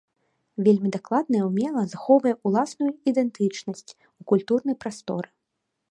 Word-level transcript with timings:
Вельмі 0.67 0.89
дакладна 0.95 1.35
і 1.41 1.45
ўмела 1.49 1.83
захоўвае 1.91 2.33
ўласную 2.49 2.91
ідэнтычнасць 3.13 3.87
у 3.93 4.21
культурнай 4.33 4.75
прасторы. 4.87 5.29